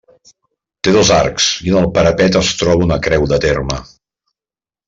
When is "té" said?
0.87-0.93